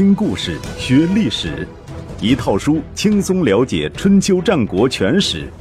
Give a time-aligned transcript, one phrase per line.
[0.00, 1.68] 听故事学历史，
[2.22, 5.52] 一套书轻松了解春秋战国全史。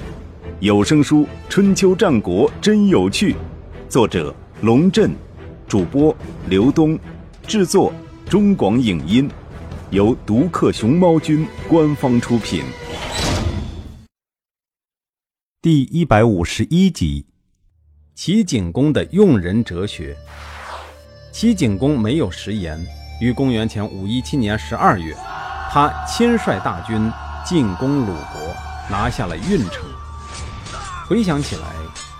[0.61, 3.33] 有声书《春秋战国真有趣》，
[3.89, 5.11] 作者龙震，
[5.67, 6.15] 主播
[6.47, 6.97] 刘东，
[7.45, 7.93] 制作
[8.29, 9.29] 中广影音，
[9.89, 12.63] 由独克熊猫君官方出品。
[15.61, 17.25] 第一百五十一集，
[18.15, 20.15] 齐景公的用人哲学。
[21.33, 22.79] 齐景公没有食言。
[23.19, 25.13] 于公元前五一七年十二月，
[25.69, 27.11] 他亲率大军
[27.45, 28.55] 进攻鲁国，
[28.89, 29.83] 拿下了运城。
[31.05, 31.63] 回想起来，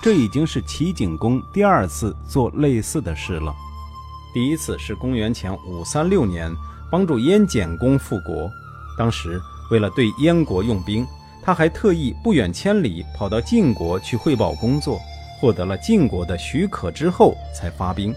[0.02, 3.54] 这已经是齐景公第二次做类似的事了。
[4.34, 6.54] 第一次是公元前五三六年，
[6.92, 8.50] 帮助燕简公复国。
[8.98, 9.42] 当时
[9.72, 11.08] 为了对燕国用兵，
[11.42, 15.00] 他还特意不远千里跑到晋国去汇报工作，
[15.40, 18.14] 获得了晋国的许可之后才发兵。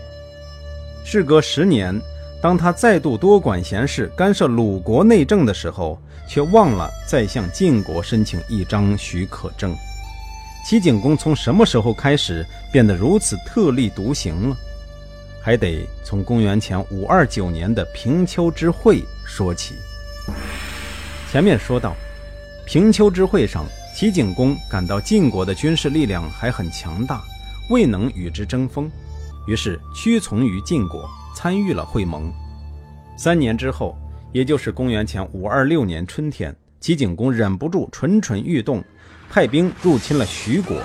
[1.04, 1.96] 事隔十年。
[2.42, 5.96] 当他再度多管闲事、干涉鲁国内政的时候，
[6.28, 9.72] 却忘了再向晋国申请一张许可证。
[10.66, 14.56] 齐景公从什么时候开始变得如此特立独行了？
[15.40, 19.76] 还得从公元前五二九年的平丘之会说起。
[21.30, 21.94] 前面说到，
[22.66, 23.64] 平丘之会上，
[23.94, 27.22] 齐景公感到晋国的军事力量还很强大，
[27.70, 28.90] 未能与之争锋，
[29.46, 31.08] 于是屈从于晋国。
[31.42, 32.32] 参与了会盟。
[33.16, 33.98] 三年之后，
[34.30, 38.80] 也就是公元前五二六年春天，齐景公忍不住蠢蠢欲动，
[39.28, 40.80] 派兵入侵了徐国。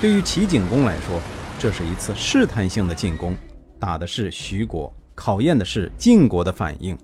[0.00, 1.20] 对于齐景公来说，
[1.58, 3.36] 这是一次试探性的进攻，
[3.80, 6.96] 打的是徐国，考验的是晋国的反应。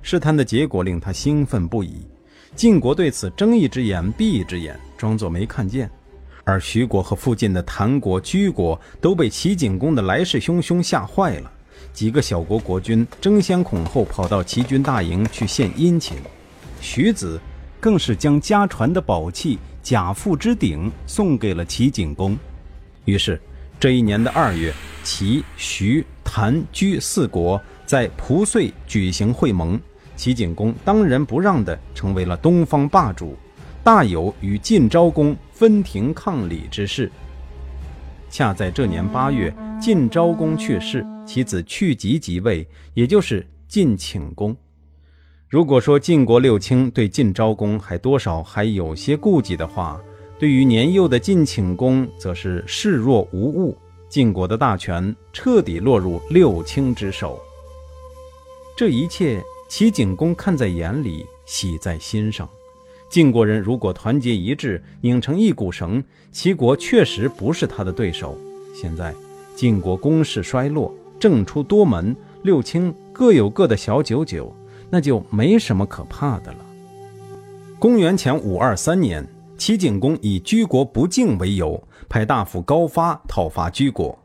[0.00, 2.06] 试探的结果令他兴奋不已。
[2.54, 5.90] 晋国对此睁一只眼闭一只眼，装作没看见。
[6.44, 11.50] 而徐国和附近的谭国、居国都被齐景公的来势汹汹吓坏了。
[11.92, 16.16] 几个小国国君争先恐后跑到齐军大营去献殷勤，
[16.80, 17.40] 徐子
[17.78, 22.36] 更是将家传的宝器贾父之鼎送给了齐景公。
[23.04, 23.40] 于是，
[23.78, 29.80] 这一年的二月，齐、徐、谭、居四国在蒲遂举行会盟，
[30.16, 33.36] 齐景公当仁不让地成为了东方霸主，
[33.82, 37.10] 大有与晋昭公分庭抗礼之势。
[38.30, 44.56] 恰在这年八月，晋昭公去世，其子去疾即位，也就是晋顷公。
[45.48, 50.02] 如果说晋国六卿对晋昭公还多少还有些顾忌的话，
[50.40, 53.78] 对于年幼的晋顷公则是视若无物。
[54.08, 57.40] 晋国的大权彻底落入六卿之手。
[58.76, 62.50] 这一切，齐景公看在眼里，喜在心上。
[63.08, 66.02] 晋国人如果团结一致，拧成一股绳，
[66.32, 68.36] 齐国确实不是他的对手。
[68.74, 69.14] 现在
[69.54, 74.52] 晋国攻势衰落，政出多门，六卿各有各的小九九，
[74.88, 76.58] 那就没什么可怕的了。
[77.78, 79.24] 公元前五二三年，
[79.58, 84.18] 齐景公以居国不敬为由，派大夫高发讨伐居国。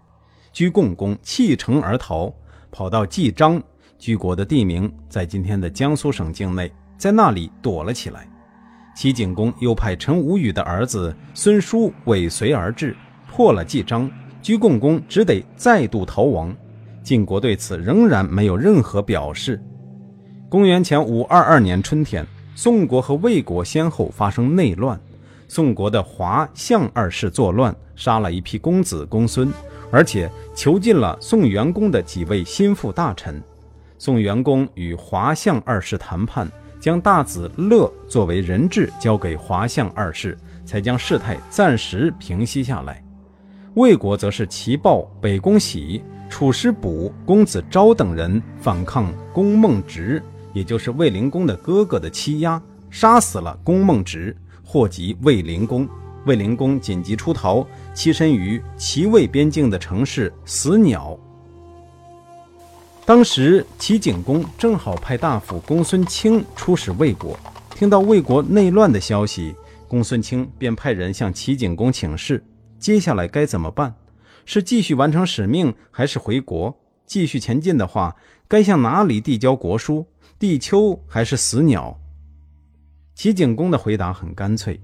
[0.54, 2.34] 居共公弃城而逃，
[2.72, 3.62] 跑到季章
[4.00, 8.26] （居国的地名在今天的江苏省境内），在那里躲了起来。
[8.96, 12.96] 齐景公又派陈无宇的儿子孙叔尾随而至，
[13.30, 14.10] 破了季章，
[14.42, 16.56] 居共公只得再度逃亡。
[17.06, 19.62] 晋国对此仍然没有任何表示。
[20.50, 25.00] 公元前五二二年春天，宋国和魏国先后发生内乱，
[25.48, 29.50] 宋国的华相二世作乱，杀了一批公子公孙，
[29.92, 33.42] 而且囚禁了宋元公的几位心腹大臣。
[33.98, 36.52] 宋元公与华相二世谈判。
[36.78, 43.04] 将大子乐作为人质交给华相二世，才将事态暂时平息下来。
[43.74, 50.22] 魏国则是齐豹、北宫喜、楚师卜、公子昭等人反抗公孟直，
[50.53, 55.88] 也就是卫灵公的哥哥的欺压，杀死了公孟直，祸及卫灵公。
[56.25, 61.18] 卫灵公紧急出逃，栖身于齐魏边境的城市死鸟。
[63.06, 67.38] 当时齐景公正好派大夫公孙卿出使魏国，
[67.76, 69.53] 听到魏国内乱的消息，
[69.88, 72.44] 公孙卿便派人向齐景公请示：
[72.79, 73.94] 接下来该怎么办？
[74.46, 76.74] 是继续完成使命，还是回国？
[77.06, 78.16] 继续前进的话，
[78.47, 80.06] 该向哪里递交国书？
[80.40, 82.00] 地丘还是死鸟？
[83.14, 84.80] 齐景公的回答很干脆：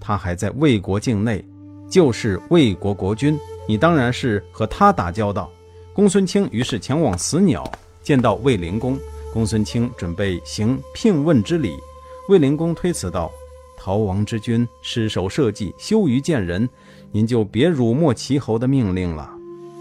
[0.00, 1.44] 他还在魏国境内，
[1.90, 5.50] 就是魏国国君，你当然是和他打交道。
[5.92, 7.70] 公孙卿于是前往死鸟，
[8.02, 8.98] 见到卫灵公。
[9.32, 11.76] 公孙卿准备行聘问之礼，
[12.28, 13.32] 卫灵公推辞道
[13.76, 16.68] ：“逃亡之君失守社稷，羞于见人，
[17.12, 19.30] 您就别辱没齐侯的命令了。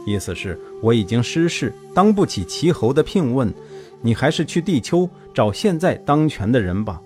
[0.06, 3.54] 意思是我已经失势，当不起齐侯的聘问，
[4.02, 7.02] 你还是去地丘找现在当权的人吧。”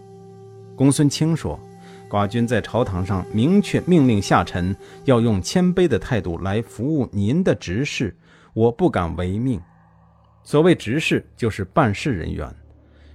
[0.76, 1.60] 公孙卿说
[2.10, 4.76] ：“寡君在朝堂上明确命令下臣
[5.06, 8.16] 要用谦卑的态度来服务您的执事，
[8.54, 9.62] 我不敢违命。
[10.44, 12.48] 所谓执事，就是办事人员，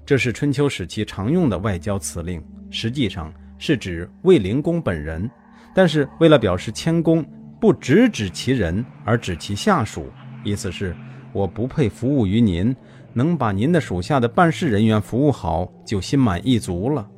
[0.05, 5.31] 这是春秋时期常用的外交辞令，实际上是指卫灵公本人。
[5.75, 7.25] 但是为了表示谦恭，
[7.61, 10.07] 不直指其人，而指其下属，
[10.45, 10.97] 意思是
[11.33, 12.75] 我不配服务于您，
[13.13, 17.09] 能把您的属下的办事人员服务好，就心满意足了。”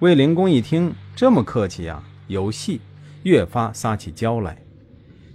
[0.00, 2.80] 卫灵公一听这么客气呀，有戏，
[3.22, 4.58] 越发撒起娇来。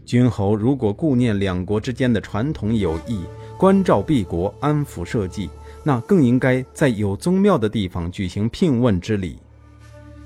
[0.05, 3.21] 君侯如果顾念两国之间的传统友谊，
[3.57, 5.49] 关照敝国，安抚社稷，
[5.83, 9.39] 那更应该在有宗庙的地方举行聘问之礼。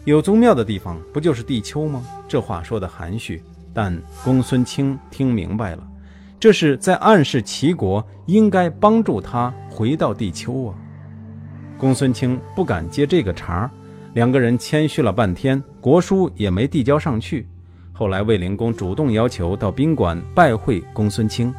[0.06, 2.06] 有宗庙的地方不就是地丘吗？
[2.28, 3.42] 这话说的含蓄，
[3.74, 5.86] 但公孙卿听明白了，
[6.40, 10.75] 这是在暗示齐国应该帮助他回到地丘啊。
[11.75, 13.72] 公孙卿不敢接这个茬儿。
[14.13, 17.48] 两个人谦虚了半天，国书也没递交上去。
[17.92, 21.52] 后来卫灵公主动要求到宾馆拜会公孙卿，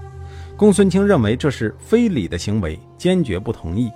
[0.56, 3.90] 公孙卿认为这是非礼的行为，坚决不同意。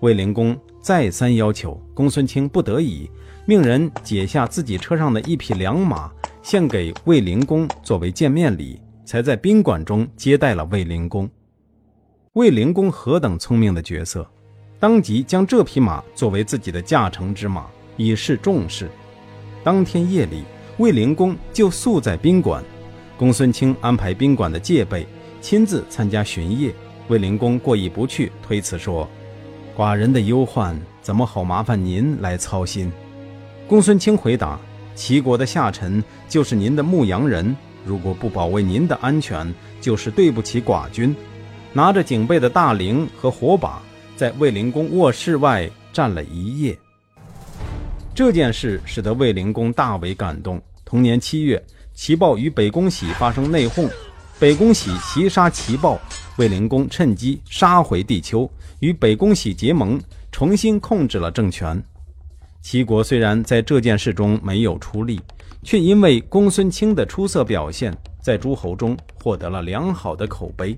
[0.00, 3.10] 卫灵公再三要求，公孙卿不得已，
[3.46, 6.10] 命人解下自己车上的一匹良马，
[6.42, 11.28] 献给卫灵公作为见面礼，才在宾馆中接待了卫灵公。
[12.32, 14.26] 卫灵公何等聪明的角色，
[14.80, 17.66] 当即将这匹马作为自己的驾乘之马。
[17.96, 18.90] 以示重视。
[19.62, 20.42] 当天夜里，
[20.78, 22.60] 卫灵公就宿在宾馆。
[23.16, 25.06] 公孙卿安排宾馆的戒备，
[25.40, 26.74] 亲自参加巡夜。
[27.06, 29.08] 卫灵公过意不去，推辞说
[29.78, 32.90] ：“寡人的忧患怎么好麻烦您来操心？”
[33.66, 34.58] 公孙卿回答
[34.94, 41.14] ：“齐国的下臣就是您的牧羊人，如果不保卫您的安全，就是对不起寡君。”
[41.72, 43.82] 拿着警备的大铃和火把，
[44.16, 46.78] 在卫灵公卧室外站了一夜。
[48.14, 50.62] 这件事使得卫灵公大为感动。
[50.84, 51.60] 同年七月，
[51.94, 53.90] 齐豹与北宫喜发生内讧，
[54.38, 55.98] 北宫喜袭杀齐豹，
[56.36, 59.98] 卫灵公趁机杀回地丘，与北宫喜结盟，
[60.30, 61.82] 重新控制了政权。
[62.64, 65.20] 齐国虽然在这件事中没有出力，
[65.62, 70.74] 却因为公孙卿的出色表现，在诸侯中获得了良好的口碑。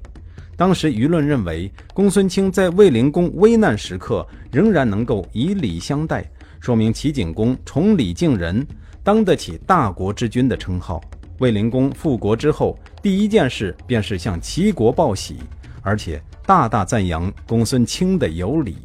[0.57, 6.29] 当时舆论认为，公孙卿在卫灵公危难时刻仍然能够以礼相待。
[6.59, 8.67] 说明齐景公崇礼敬人，
[9.05, 11.01] 当得起大国之君的称号。
[11.39, 15.37] 卫灵公复国之后，第一件事便是向齐国报喜，
[15.83, 18.77] 而且大大赞扬公孙卿的有礼。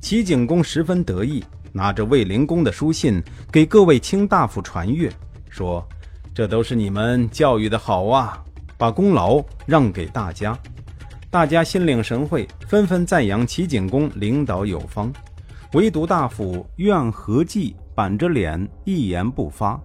[0.00, 5.12] 齐景公十分得意，拿着卫灵公的书信给各位卿大夫传阅，
[5.48, 5.86] 说
[6.34, 8.42] ：“这都是你们教育的好啊，
[8.76, 10.58] 把功劳让给大家。”
[11.30, 15.12] 大家心领神会，纷纷赞扬齐景公领导有方。
[15.74, 19.80] 唯独大夫苑和济板着脸一言不发。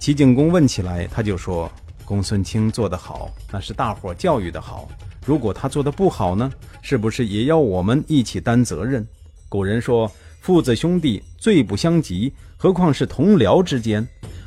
[0.00, 1.70] 齐景公问起来，他就说
[2.04, 4.88] ：“公孙卿做得好，那是大伙教育的好。
[5.24, 6.50] 如果他做的不好呢？
[6.82, 9.06] 是不是也要我们一起担责任？”
[9.48, 10.10] 古人说
[10.42, 14.04] ：“父子兄弟最不相及，何况是同僚之间？”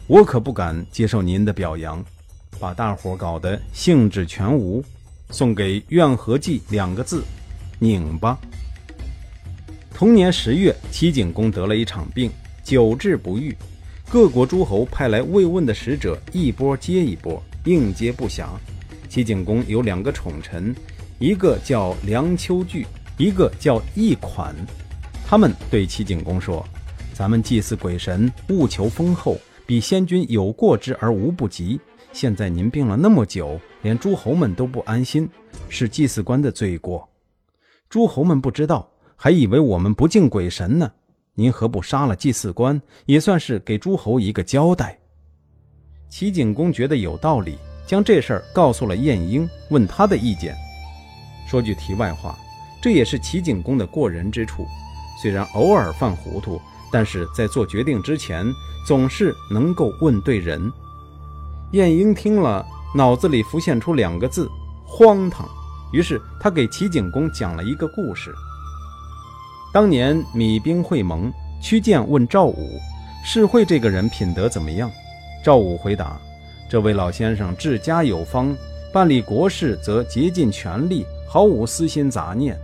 [0.08, 2.04] 我可不敢接受您的表扬，
[2.60, 4.84] 把大伙搞得兴致全无。
[5.30, 7.24] 送给苑和济两个字：
[7.80, 8.38] 拧巴。
[9.94, 12.30] 同年十月，齐景公得了一场病，
[12.62, 13.56] 久治不愈。
[14.10, 18.48] 各国诸侯派来慰问的使者一波接一波，应接不暇。
[19.08, 20.76] 齐景公有两个宠臣，
[21.20, 22.86] 一个叫梁丘据，
[23.18, 24.54] 一个叫易款。
[25.26, 26.66] 他们对齐景公说
[27.12, 31.80] ：“咱们祭祀鬼神，务求丰厚，比先君有过之而无不及。
[32.14, 35.28] 现在您病了那么久，连诸侯们都不安心，
[35.68, 37.10] 是祭祀官的罪过。
[37.90, 40.92] 诸侯们不知道。”还以为我们不敬鬼神呢，
[41.36, 45.00] 您何不杀了祭祀官，也算是给诸侯一个交代？
[46.10, 50.54] 齐景公觉得有道理，将这事儿告诉了晏婴，问他的意见。
[51.48, 52.38] 说句题外话，
[52.82, 54.68] 这也是齐景公的过人之处，
[55.26, 58.46] 虽然偶尔犯糊涂，但是在做决定之前，
[58.86, 60.72] 总是能够问对人。
[61.72, 62.64] 晏婴听了，
[62.94, 64.48] 脑子里浮现出两个字：
[64.86, 65.50] 荒唐。
[65.92, 68.32] 于是他给齐景公讲了一个故事。
[69.74, 72.80] 当年米兵会盟，屈建问赵武
[73.26, 74.92] ：“世会这个人品德怎么样？”
[75.44, 76.20] 赵武回答
[76.70, 78.56] ：“这位老先生治家有方，
[78.94, 82.56] 办理国事则竭尽全力，毫无私心杂念。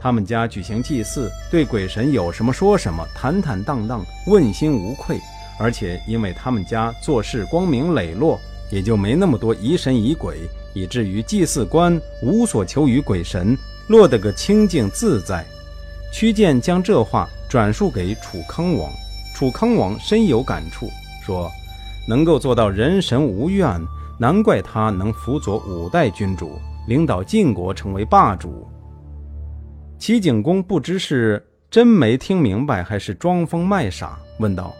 [0.00, 5.20] 他们家举行祭祀，对鬼神有什么说什么，坦坦荡荡，问心无愧。
[5.58, 8.40] 而且因为他们家做事光明磊落，
[8.70, 10.38] 也就没那么多疑神疑鬼，
[10.72, 13.54] 以至于祭祀官无所求于鬼神，
[13.88, 15.44] 落得个清净自在。”
[16.12, 18.90] 屈建将这话转述给楚康王，
[19.34, 20.88] 楚康王深有感触，
[21.22, 21.50] 说
[22.08, 23.78] ：“能够做到人神无怨，
[24.18, 28.66] 难怪他能辅佐五代君主，领导晋国成为霸主。”
[30.00, 34.72] 齐景公不知是真没听明白，还是装疯卖傻，问道：“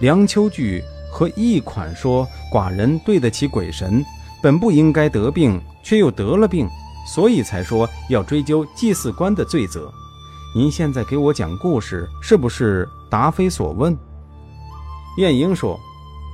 [0.00, 4.04] 梁丘据和一款说寡人对得起鬼神，
[4.42, 6.68] 本不应该得病，却又得了病，
[7.06, 9.90] 所以才说要追究祭祀官的罪责。”
[10.54, 13.96] 您现在给我讲故事，是不是答非所问？
[15.16, 15.80] 晏婴说：“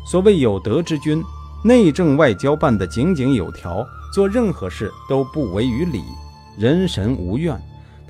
[0.05, 1.23] 所谓有德之君，
[1.63, 6.03] 内政外交办得井井有条，做任何事都不违于礼，
[6.59, 7.57] 人神无怨。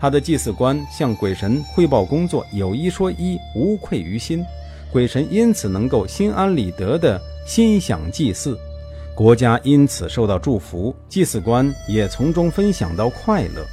[0.04, 4.44] 他的祭祀官向鬼神汇报工作，有一说一，无愧于心。
[4.92, 8.54] 鬼神因此能够心安理得的心想祭祀，
[9.14, 13.64] 国家因此受到祝福，祭祀官也从中分享到快乐。”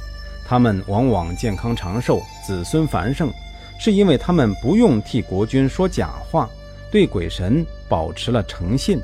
[0.48, 3.30] 他们往往健康长寿，子孙繁盛，
[3.78, 6.48] 是因为他们不用替国君说假话，
[6.90, 8.98] 对鬼神保持了诚信。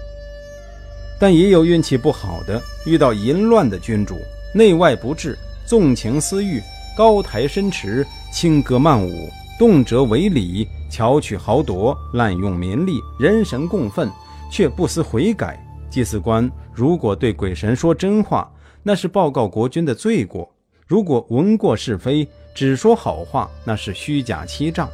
[1.20, 4.16] 但也有运气不好的，遇到淫乱的君主，
[4.54, 6.58] 内外不治，纵情私欲，
[6.98, 14.10] 高台深池，轻歌曼舞，动辄为礼，巧取豪夺，滥用民力，人神共愤，
[14.50, 15.64] 却不思悔改。
[15.88, 18.50] 祭祀官如果对鬼神说真话，
[18.82, 20.52] 那是报告国君的罪过。
[20.88, 24.88] 如果闻过是非，只说好话，那是虚假欺诈，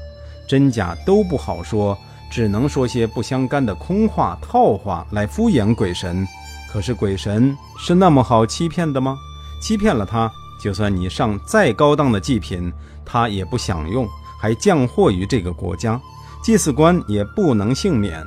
[0.47, 1.97] 真假都不好说，
[2.31, 6.29] 只能说些不相干的空话套话来敷衍鬼神。
[6.71, 9.17] 可是鬼神是那么好欺骗的吗？
[9.59, 10.31] 欺骗了他，
[10.65, 12.73] 就算你上再高档的祭品，
[13.05, 14.09] 他也不享用，
[14.41, 16.01] 还降祸于这个国家，
[16.43, 18.19] 祭祀官也不能幸免。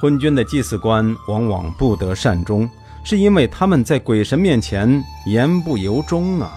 [0.00, 2.70] 昏君的祭祀官往往不得善终，
[3.02, 6.52] 是因为他们在鬼神面前言不由衷啊。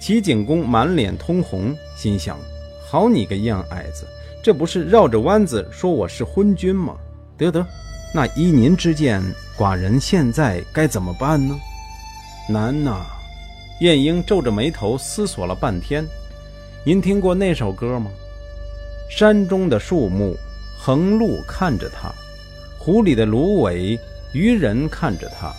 [0.00, 2.38] 齐景公满脸通红，心想
[2.90, 4.06] ：“好你个样矮子，
[4.42, 6.96] 这不是绕着弯子说我是昏君吗？”
[7.36, 7.66] 得得，
[8.14, 9.22] 那依您之见，
[9.58, 11.54] 寡人现在该怎么办呢？
[12.48, 13.04] 难呐！
[13.80, 16.06] 晏婴皱着眉头思索了半天。
[16.84, 18.10] 您听过那首歌吗？
[19.10, 20.36] 山中的树木，
[20.78, 22.12] 横路看着他；
[22.78, 23.98] 湖里的芦苇，
[24.34, 25.50] 渔人看着他；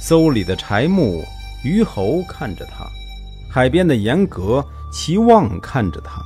[0.00, 1.22] 搜里的柴木，
[1.62, 2.86] 虞侯看着他。
[3.50, 6.22] 海边的严格齐望看着他，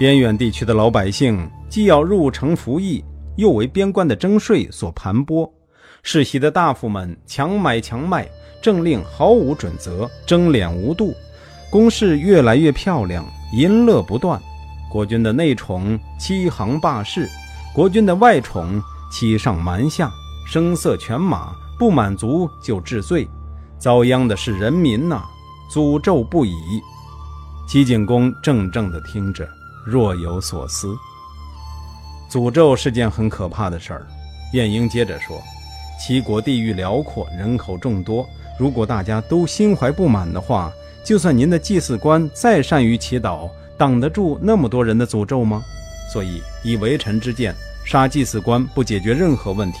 [0.00, 3.04] 边远地区的老百姓既要入城服役，
[3.36, 5.48] 又为边关的征税所盘剥；
[6.02, 8.28] 世袭的大夫们强买强卖，
[8.62, 11.14] 政令毫无准则，争敛无度，
[11.70, 14.40] 宫室越来越漂亮，淫乐不断。
[14.90, 17.28] 国君的内宠欺行霸市，
[17.74, 18.80] 国君的外宠
[19.12, 20.10] 欺上瞒下，
[20.46, 23.28] 声色犬马，不满足就治罪，
[23.78, 25.22] 遭殃的是人民呐！
[25.70, 26.54] 诅咒不已，
[27.68, 29.46] 齐景公怔怔地听着，
[29.84, 30.96] 若有所思。
[32.30, 34.06] 诅咒是件很可怕的事儿。
[34.52, 35.42] 晏婴接着说
[36.00, 38.24] ：“齐国地域辽阔，人口众多，
[38.58, 40.72] 如果大家都心怀不满的话，
[41.04, 45.62] 就算您的祭祀官再善于祈祷，挡得住那么多人的诅咒吗？
[46.12, 49.78] 所以，以为臣之见，杀祭祀官不解决任何问题，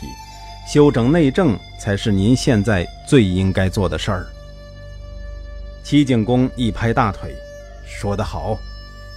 [0.68, 4.26] 修整内政才是您现在最应该做的事儿。”
[5.82, 7.34] 齐景公一拍大腿，
[7.86, 8.58] 说得好，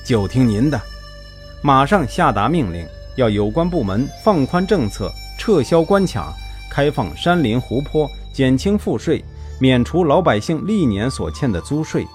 [0.06, 0.80] 就听您的。
[1.62, 6.34] 马上下达命令，要有关部门放宽政策，撤销关卡，
[6.70, 9.26] 开放山林湖泊，减轻赋税，
[9.60, 12.08] 免除老百姓历年所欠的租税。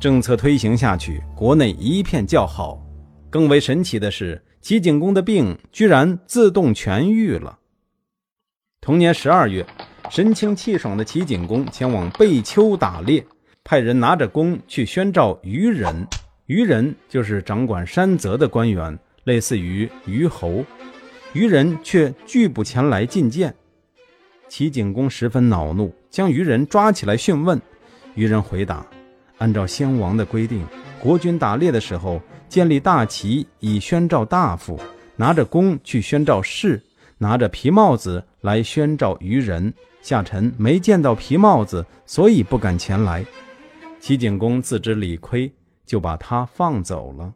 [0.00, 2.78] 政策推行下去，国内一片叫好。
[3.30, 7.58] 更为神奇的是，齐景公的病居然自动痊愈了。
[8.80, 9.64] 同年十二月，
[10.10, 13.24] 神清气爽的齐景公前往贝丘打猎。
[13.64, 16.04] 派人拿着弓去宣召愚人，
[16.46, 20.64] 愚人就是掌管山泽的官员，类似于虞侯。
[21.32, 23.54] 愚人却拒不前来觐见。
[24.48, 27.60] 齐景公十分恼怒，将虞人抓起来讯问。
[28.14, 28.86] 虞人回答
[29.38, 30.64] ：“按照先王的规定，
[31.00, 34.78] 国君打猎的时候，建立大旗以宣召大夫，
[35.16, 36.80] 拿着弓去宣召士，
[37.16, 39.72] 拿着皮帽子来宣召愚人。
[40.02, 43.24] 下臣没见到皮帽子，所以不敢前来。”
[43.98, 45.50] 齐景公自知理亏，
[45.86, 47.32] 就把他放走了。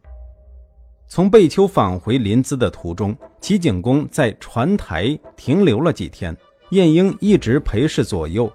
[1.09, 6.37] 从贝丘返回临淄的途中，齐景公在船台停留了几天。
[6.71, 8.53] 晏婴一直陪侍左右。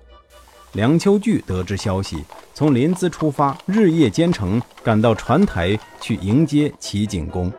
[0.74, 2.24] 梁丘据得知消息，
[2.54, 7.52] 从临淄出发，日夜兼程，赶到船台去迎接齐景公。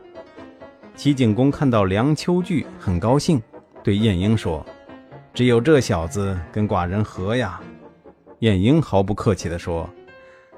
[0.97, 3.41] 齐景公看到梁丘据，很高兴，
[3.85, 4.65] 对晏婴说
[5.35, 7.61] ：“只有这小子跟寡人和呀。”
[8.41, 9.89] 晏婴毫不客气地说。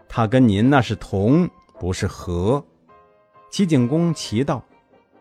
[0.06, 1.48] 他跟您那是同，
[1.80, 2.64] 不是和。
[3.50, 4.62] 齐景公奇道：“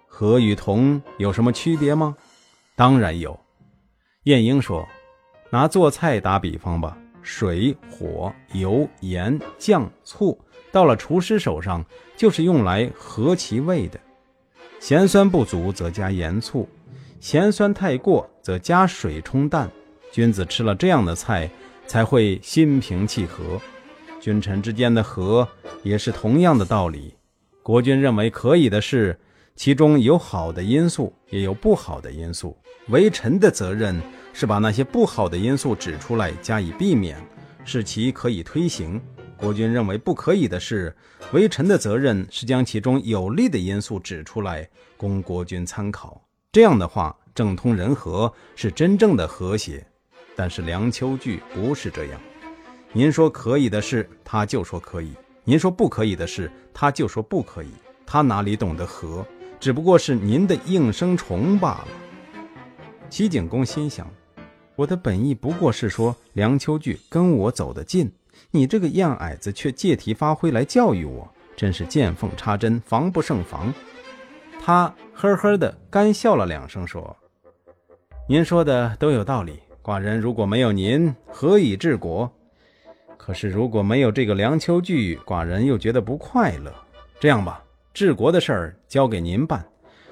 [0.05, 2.15] 和与同有什么区别吗？”
[2.75, 3.39] 当然有。
[4.25, 4.87] 晏婴说
[5.49, 10.37] ：“拿做菜打比方吧，水、火、油、盐、酱、醋，
[10.71, 11.83] 到了厨师手上，
[12.15, 13.99] 就是用来和其味的。
[14.79, 16.67] 咸酸不足，则加盐醋；
[17.19, 19.71] 咸酸太过，则加水冲淡。
[20.11, 21.49] 君子吃了这样的菜，
[21.87, 23.59] 才会心平气和。
[24.19, 25.47] 君臣之间的和，
[25.81, 27.15] 也是同样的道理。”
[27.63, 29.17] 国君认为可以的事，
[29.55, 32.57] 其中有好的因素，也有不好的因素。
[32.89, 34.01] 为臣的责任
[34.33, 37.17] 是把那些不好的因素指出来，加以避免，
[37.63, 38.99] 使其可以推行。
[39.37, 40.95] 国君认为不可以的事，
[41.31, 44.67] 为臣的责任是将其中有利的因素指出来，
[44.97, 46.21] 供国君参考。
[46.51, 49.85] 这样的话，政通人和，是真正的和谐。
[50.35, 52.19] 但是梁丘据不是这样，
[52.91, 55.13] 您说可以的事，他就说可以。
[55.43, 57.69] 您说不可以的事，他就说不可以。
[58.05, 59.25] 他哪里懂得和？
[59.63, 61.87] 只不过是您的应声虫罢了。
[63.09, 64.05] 齐景公心想：
[64.75, 68.11] 我的本意不过是说梁丘据跟我走得近，
[68.51, 73.73] 你这个样矮子却借题发挥来教育我，真是见缝插针，防不胜防。
[74.59, 77.15] 他呵呵的干笑了两声，说
[78.27, 79.61] ：“您说的都有道理。
[79.81, 82.29] 寡人如果没有您，何以治国？”
[83.15, 86.75] 可是如果没有这个梁丘据，寡人又觉得不快乐。
[87.17, 87.63] 这样吧，
[87.93, 89.63] 治国的事儿交给您办，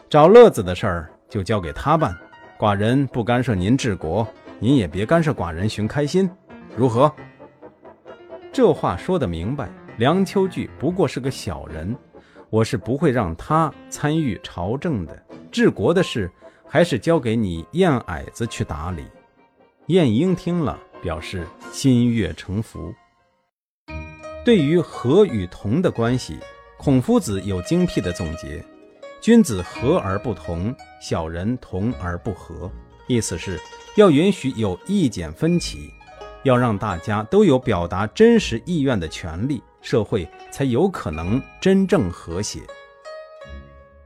[0.07, 2.15] 找乐子的事儿就交给他办。
[2.59, 4.27] 寡人不干涉您治国，
[4.59, 6.29] 您也别干涉寡人寻开心，
[6.77, 7.11] 如何？
[8.53, 11.95] 这话说得明白，梁丘据不过是个小人，
[12.51, 15.25] 我是不会让他参与朝政的。
[15.51, 16.29] 治国的事
[16.67, 19.07] 还是交给你燕矮子去打理。
[19.87, 22.93] 晏婴听了，表示心悦诚服。
[24.45, 26.37] 对于和与同的关系，
[26.83, 28.59] 孔夫子有精辟的总结：
[29.21, 32.71] 君子和而不同，小人同而不和。
[33.05, 33.59] 意思是
[33.93, 35.91] 要允许有意见分歧，
[36.41, 42.61] 要让大家都有表达真实意愿的权利，社会才有可能真正和谐。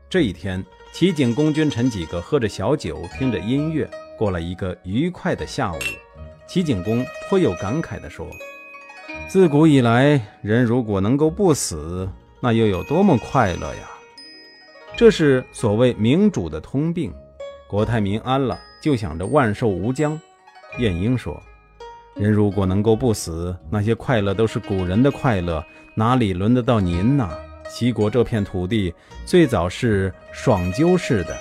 [0.10, 0.62] 这一天，
[0.92, 5.80] 齐景公君臣几个喝着小酒，听着音乐，过了一个愉快的下午。
[6.46, 8.28] 齐景公颇有感慨地说。
[9.30, 12.10] 自古以来，人如果能够不死，
[12.46, 13.90] 那又有多么快乐呀！
[14.96, 17.12] 这是所谓民主的通病。
[17.68, 20.22] 国泰民安了，就想着万寿无疆。
[20.78, 21.42] 晏婴说
[22.16, 27.28] ：“人如果能够不死，那些快乐都是古人的快乐，哪里轮得到您呢？”
[27.68, 28.94] 齐国这片土地
[29.26, 31.36] 最早是爽鸠氏的，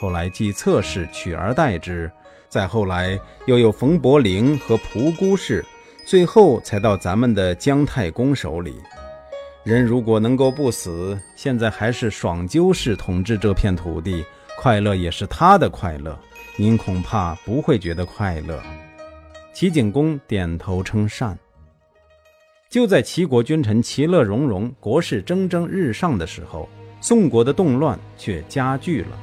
[0.00, 2.10] 后来继策氏取而代之，
[2.48, 5.64] 再后来又有冯伯陵和蒲姑氏。
[6.04, 8.74] 最后才到咱们的姜太公手里。
[9.64, 14.24] 人如果能够不死，现在还是爽鸠氏统治这片土地，
[14.58, 16.18] 快乐也是他的快乐。
[16.56, 18.60] 您恐怕不会觉得快乐。
[19.52, 21.38] 齐景公点头称善。
[22.68, 26.68] 就在齐国君臣其乐融融、国势蒸蒸日上的时候，
[27.00, 29.16] 宋国的动乱却加剧了。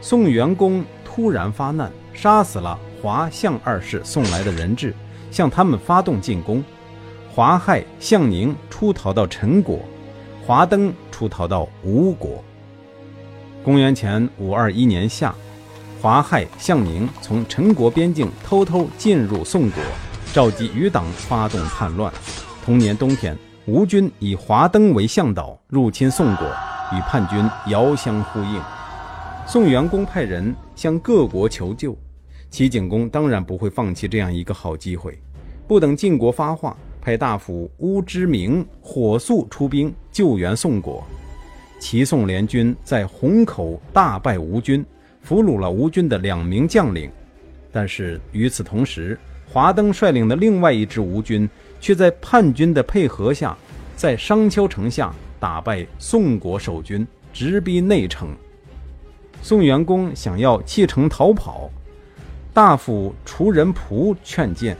[0.00, 4.94] 宋元公突然发难，杀死了华相二世送来的人质。
[5.30, 6.62] 向他们发动进攻，
[7.34, 9.78] 华害向宁出逃到陈国，
[10.46, 12.44] 华登出逃到吴国。
[13.64, 15.34] 公元前五二一年夏，
[15.98, 19.82] 华害向宁从陈国边境偷偷进入宋国，
[20.34, 22.12] 召集余党发动叛乱。
[22.66, 26.46] 同年冬天，吴军以华登为向导入侵宋国，
[26.92, 28.60] 与叛军遥相呼应。
[29.46, 31.96] 宋元公派人向各国求救。
[32.50, 35.18] 齐景公当然不会放弃这样一个好机会，
[35.66, 41.04] 不等晋国发话，派大夫乌之明火速出兵救援宋国。
[41.80, 44.86] 齐宋联军在虹口大败吴军，
[45.20, 47.10] 俘虏了吴军的两名将领。
[47.72, 53.56] 但是与此同时，华登率领的另外一支吴军却在叛军的配合下，
[53.96, 58.28] 在商丘城下打败宋国守军，直逼内城。
[59.42, 61.68] 宋元公想要弃城逃跑。
[62.54, 64.76] 大夫楚人仆劝谏：“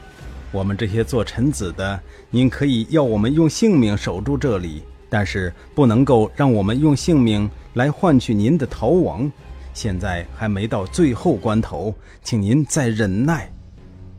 [0.52, 1.98] 我们这些做臣子的，
[2.30, 9.32] 您可以要我们用性命守住这里，但是不能够让我们用性命来换取您的逃亡。
[9.72, 13.50] 现在还没到最后关头，请您再忍耐。”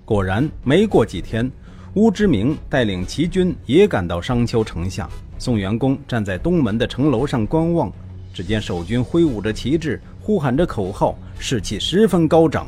[0.03, 1.49] 果然，没过几天，
[1.93, 5.07] 乌之明带领齐军也赶到商丘城下。
[5.37, 7.93] 宋元公站在东门的城楼上观望，
[8.33, 12.65] 只见守军挥舞着旗帜，呼喊着口号，士气十分高涨。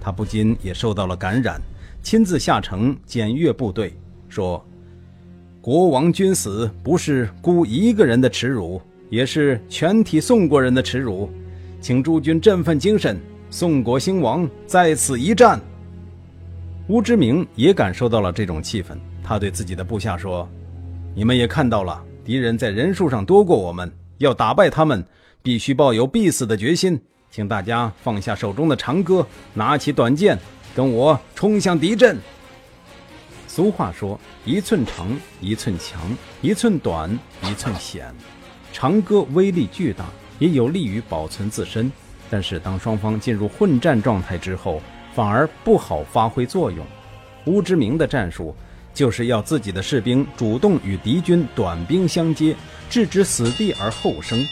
[0.00, 1.60] 他不禁也受到了感染，
[2.04, 3.94] 亲自下城检阅部队，
[4.28, 4.62] 说
[5.62, 11.30] ：“国王君死不是孤一个人的耻辱，也是全体宋国人的耻辱，
[11.80, 15.58] 请诸君振奋精神，宋国兴亡在此一战。
[16.88, 20.46] 吴之明也感受到了这种气氛，他对自己的部下说
[21.16, 25.02] ：“你们也看到了，敌人在人数上多过我们，要打败他们，
[25.42, 27.00] 必须抱有必死的决心。
[27.30, 30.38] 请大家放下手中的长戈，拿起短剑，
[30.74, 32.18] 跟我冲向敌阵。”
[33.46, 35.08] 俗话说：“一寸长，
[35.40, 36.00] 一寸强；
[36.42, 38.12] 一寸短，一寸险。”
[38.72, 40.06] 长戈威力巨大，
[40.40, 41.90] 也有利于保存自身。
[42.28, 44.82] 但是，当双方进入混战状态之后，
[45.14, 46.84] 反而不好发挥作用。
[47.44, 48.52] 吴之明的战术
[48.92, 52.56] 就是要自己的士兵主动与敌军短兵相接，
[52.90, 54.44] 置之死地而后生。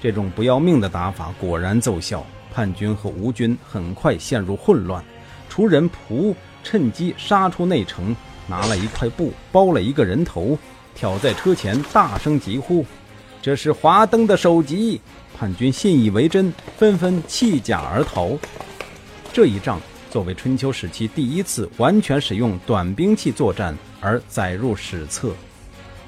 [0.00, 5.04] 这种不要命的打法果然奏效，叛军和吴军很快陷入混乱。
[5.48, 8.14] 楚人仆趁机杀出内城。
[8.50, 10.58] 拿了一块布包了一个人头，
[10.94, 12.82] 挑在车前，大声疾呼
[13.42, 14.98] ：“这是华灯的首级！”
[15.38, 18.30] 叛军信以为真，纷纷弃甲而逃。
[19.34, 19.78] 这一仗
[20.10, 25.34] 作为春秋时期第一次完全使用短兵器作战而载入史册。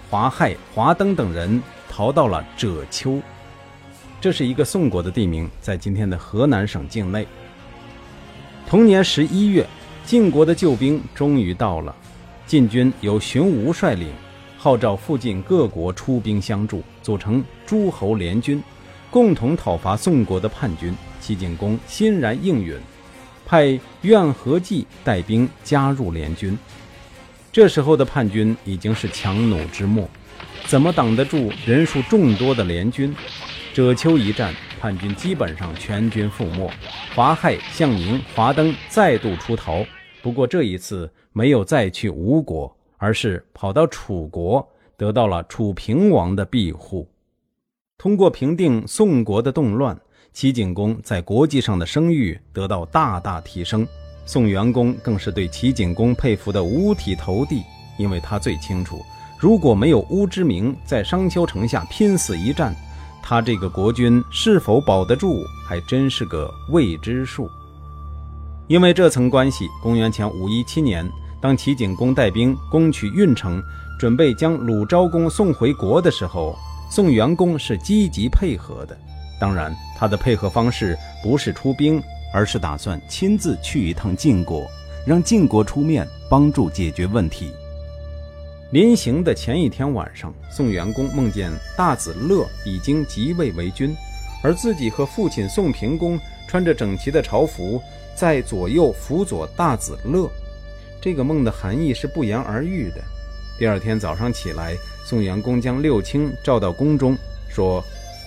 [0.08, 3.20] 华亥、华登等人逃到了赭丘，
[4.18, 7.28] 这是一个宋国的地名，在今天的河南省境内。
[8.70, 9.66] 同年十一月，
[10.06, 11.92] 晋国的救兵终于到了。
[12.46, 14.12] 晋军由荀吴率领，
[14.56, 18.62] 号召附近各国出兵相助，组成诸侯联军，
[19.10, 20.94] 共同讨伐宋国的叛军。
[21.20, 22.78] 齐景公欣然应允，
[23.44, 26.56] 派苑和济带兵加入联军。
[27.50, 30.08] 这时候的叛军已经是强弩之末，
[30.66, 33.12] 怎么挡得住人数众多的联军？
[33.74, 36.70] 赭丘一战，叛军基本上全军覆没。
[37.14, 39.84] 华亥、项宁、华登再度出逃。
[40.22, 44.66] 不过这一次没有再去吴国，而是跑到楚国，
[44.96, 47.06] 得到了楚平王的庇护。
[47.98, 49.98] 通过平定宋国的动乱，
[50.32, 53.86] 齐景公在国际上的声誉得到大大提升。
[54.24, 57.62] 宋元公更是对齐景公佩服的五体投地，
[57.98, 59.04] 因为他最清楚，
[59.38, 62.74] 如果没有乌之明在商丘城下拼死一战，
[63.22, 67.48] 他这个国君是否保得住，还真是个未知数。
[68.66, 71.08] 因为这层关系，公元前五一七年，
[71.40, 73.62] 当齐景公带兵攻取运城，
[73.98, 76.56] 准备将鲁昭公送回国的时候，
[76.90, 78.96] 宋元公是积极配合的。
[79.40, 82.02] 当然，他的配合方式不是出兵，
[82.32, 84.66] 而是打算亲自去一趟晋国，
[85.06, 87.50] 让晋国出面帮助解决问题。
[88.72, 93.92] 临行的前一天晚上，宋元公梦见大子乐已经即位为君，
[94.44, 97.80] 而自己和父亲宋平公穿着整齐的朝服。
[98.14, 100.30] 在左右辅佐大子乐，
[101.00, 103.02] 这个梦的含义是不言而喻的。
[103.58, 107.16] 第二天早上起来，宋元公将六卿召到宫中，
[107.48, 107.82] 说：“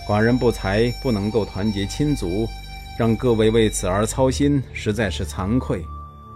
[0.08, 2.46] 寡人不才，不能够团结亲族，
[2.98, 5.82] 让各位为此而操心，实在是惭愧。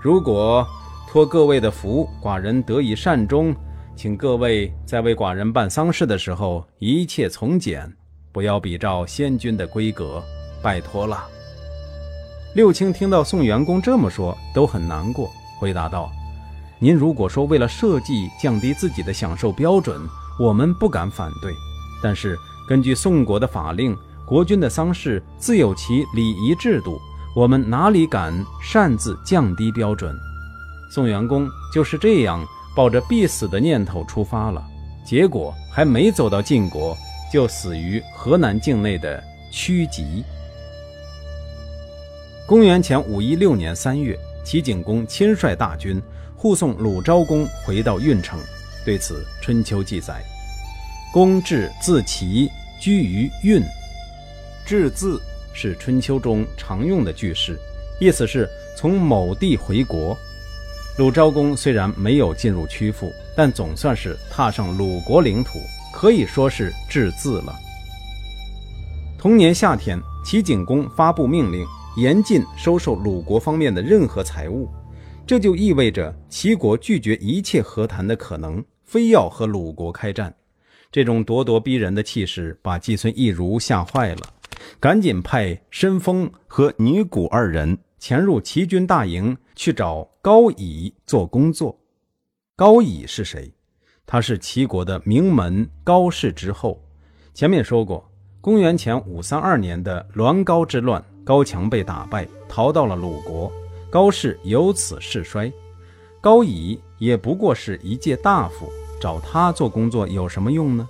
[0.01, 0.65] 如果
[1.11, 3.53] 托各位的福，寡人得以善终，
[3.99, 7.93] 请各位在为寡人办丧事的时候，一切从简，
[8.31, 10.23] 不要比照先君的规格，
[10.63, 11.27] 拜托了。”
[12.55, 16.13] 六卿听到宋元公这么说，都很难过，回答道
[16.79, 20.01] ：“您如果说为了社稷降低自己的享受标准，
[20.39, 21.53] 我们不敢反对。
[22.01, 27.01] 但是根据宋国的法令，国君的丧事自有其礼仪制度，
[27.35, 28.33] 我们哪里敢
[28.63, 30.17] 擅自降低标准？”
[30.89, 32.47] 宋元公就是这样
[32.79, 34.65] 抱着必死的念头出发了，
[35.05, 36.97] 结果还没走到晋国，
[37.29, 40.23] 就死于河南境内的曲棘。
[42.47, 46.01] 公元前五一六年三月，齐景公亲率大军
[46.37, 48.39] 护送鲁昭公回到郓城。
[48.85, 50.23] 对此，《春秋》记载
[51.13, 52.49] ：“公至自齐，
[52.81, 53.61] 居于郓。
[54.65, 55.21] ”“至”字
[55.53, 57.59] 是春秋中常用的句式，
[58.01, 60.17] 意思是从某地回国。
[60.99, 65.61] 鲁昭公虽然没有进入曲阜，但总算是踏上鲁国领土，
[65.95, 67.55] 可以说是至字了。
[69.17, 71.65] 同年夏天，齐景公发布命令。
[71.97, 74.69] 严禁收受鲁国方面的任何财物，
[75.27, 80.33] 这就意味着齐国拒绝一切和谈的可能，非要和鲁国开战。
[80.93, 84.21] 这种咄咄逼人的气势把季孙意如吓坏了，
[84.79, 91.79] 赶紧派申丰和尼古二人潜入齐军大营，去找高乙做工作。
[92.57, 93.53] 高乙是谁？
[94.07, 96.83] 他是齐国的名门高氏之后。
[97.35, 101.05] 前面说过，公元前五三二年的栾高之乱。
[101.25, 103.53] 高强被打败，逃到了鲁国，
[103.91, 105.53] 高氏由此势衰。
[106.23, 110.89] 高乙也不过是一介大夫，找他做工作有什么用呢？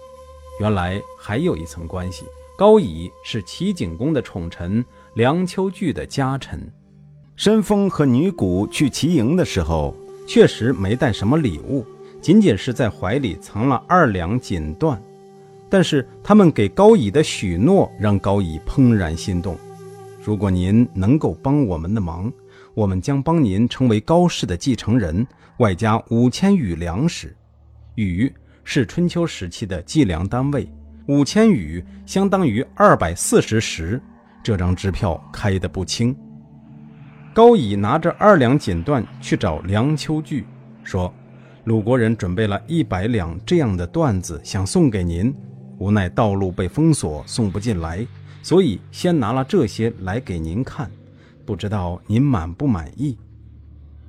[0.61, 2.25] 原来还有一层关系。
[2.57, 6.73] 高乙是齐景公的宠臣梁丘据的家臣。
[7.39, 9.95] 申丰和女贾去齐营的时候，
[10.27, 11.87] 确实没带什么礼物，
[12.21, 14.99] 仅仅是在怀里藏了二两锦缎。
[15.71, 19.57] 但是他们给高乙的许诺，让高乙怦然心动。
[20.21, 22.31] 如果您能够帮我们的忙，
[22.75, 25.25] 我们将帮您成为高氏的继承人，
[25.59, 27.37] 外加五千羽粮食。
[27.95, 28.33] 羽
[28.65, 30.69] 是春秋时期的计量单位。
[31.07, 34.03] 五千羽相当于二百四十石，
[34.43, 36.13] 这张支票开得不轻。
[37.39, 40.45] 高乙拿着二两锦缎去找梁秋据，
[40.83, 41.15] 说
[41.63, 45.33] ：“鲁国人准备了一百两这样的缎子，想送给您，
[45.79, 48.05] 无奈道路被封锁，送不进来，
[48.43, 50.91] 所以先拿了这些来给您看，
[51.47, 53.17] 不知道您满不满意？”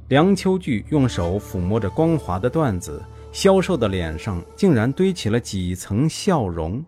[0.09, 2.99] 梁秋据用手抚摸着光滑的缎子。
[3.31, 6.83] 消瘦的脸上竟然堆起了几层笑容。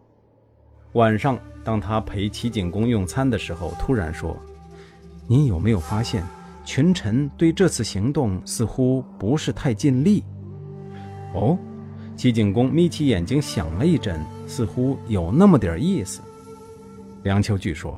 [0.93, 4.35] 晚上，当他陪齐景公用餐的时候，突然说
[5.31, 6.25] ：“您有没有发现，
[6.65, 10.25] 群臣对这次行动似乎不是太尽力？”
[11.33, 11.57] 哦，
[12.17, 16.19] 齐景公眯起眼睛想了一阵，似乎有那么点意思。
[17.23, 17.97] 梁丘据说：“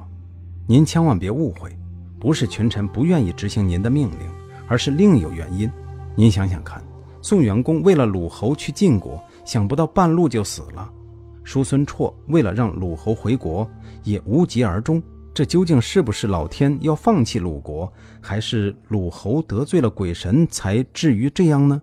[0.70, 1.76] 您千万别误会，
[2.20, 4.30] 不是群臣不愿意执行您的命令，
[4.68, 5.68] 而是另有原因。
[6.16, 6.84] 您想想看。”
[7.20, 10.88] 宋元公为了鲁侯去晋国，想不到半路就死了；
[11.44, 13.68] 叔孙绰为了让鲁侯回国，
[14.04, 15.02] 也无疾而终。
[15.34, 17.92] 这究竟是不是老天要放弃鲁国，
[18.22, 21.82] 还是鲁侯得罪了鬼神才至于这样呢？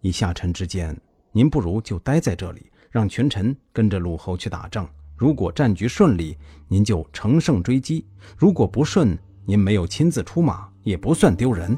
[0.00, 0.98] 以下臣之见，
[1.32, 4.88] 您不如就待在这里，让群臣跟着鲁侯去打仗。
[5.16, 8.02] 如果战局顺利，您就乘胜追击；
[8.38, 11.76] 如果不顺，您没有亲自出马，也不算丢人。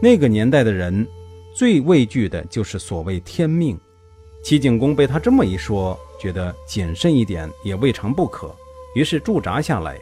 [0.00, 1.04] 那个年代的人，
[1.56, 3.76] 最畏惧的就是所谓天命。
[4.44, 8.54] 齐景公被他这么一说，觉得谨慎一点也未尝不可，
[8.94, 9.98] 于是驻扎下来，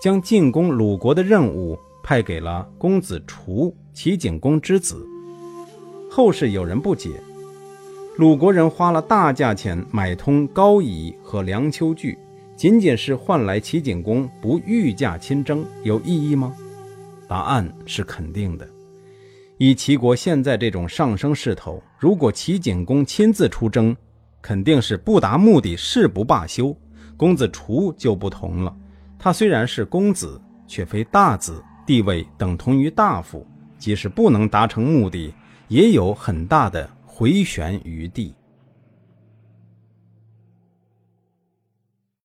[0.00, 5.06] 将进攻鲁国的任务派给了公子除，齐景公之子。
[6.10, 7.10] 后世有人不解：
[8.16, 12.18] 鲁国人花了大价钱买通高乙和梁丘据，
[12.56, 16.52] 仅仅是换来齐景公不御驾亲征，有意义吗？
[17.26, 18.68] 答案是肯定的。
[19.56, 23.96] 以齐国现在这种上升势头，如果齐景公亲自出征，
[24.42, 26.76] 肯定是不达目的誓不罢休。
[27.16, 28.74] 公子除就不同了，
[29.18, 33.46] 他虽然是公子，却非大子，地位等同于大夫，
[33.78, 35.32] 即使不能达成目的，
[35.68, 38.34] 也有很大的回旋余地。